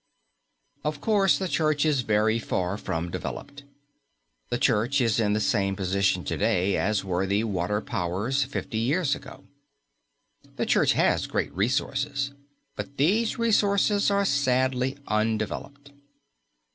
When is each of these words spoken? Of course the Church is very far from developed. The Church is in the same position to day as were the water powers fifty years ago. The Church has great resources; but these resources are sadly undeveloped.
Of 0.83 0.99
course 0.99 1.37
the 1.37 1.47
Church 1.47 1.85
is 1.85 2.01
very 2.01 2.39
far 2.39 2.75
from 2.75 3.11
developed. 3.11 3.65
The 4.49 4.57
Church 4.57 4.99
is 4.99 5.19
in 5.19 5.33
the 5.33 5.39
same 5.39 5.75
position 5.75 6.23
to 6.23 6.37
day 6.37 6.75
as 6.75 7.05
were 7.05 7.27
the 7.27 7.43
water 7.43 7.81
powers 7.81 8.43
fifty 8.43 8.79
years 8.79 9.13
ago. 9.13 9.43
The 10.55 10.65
Church 10.65 10.93
has 10.93 11.27
great 11.27 11.53
resources; 11.53 12.33
but 12.75 12.97
these 12.97 13.37
resources 13.37 14.09
are 14.09 14.25
sadly 14.25 14.97
undeveloped. 15.07 15.91